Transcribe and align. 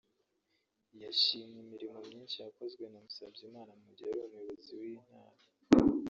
yashimye 1.01 1.57
imirimo 1.65 1.97
myinshi 2.07 2.37
yakozwe 2.45 2.83
na 2.91 2.99
Musabyimana 3.05 3.71
mu 3.81 3.89
gihe 3.97 4.11
yari 4.11 4.31
umuyobozi 4.37 4.71
w’iyi 4.79 4.99
ntara 5.05 5.43